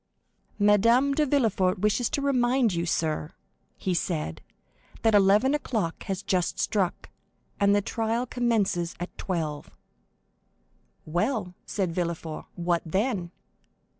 [0.57, 3.33] "Madame de Villefort wishes to remind you, sir,"
[3.77, 4.41] he said,
[5.03, 7.11] "that eleven o'clock has just struck,
[7.59, 9.69] and that the trial commences at twelve."
[11.05, 13.29] "Well," said Villefort, "what then?"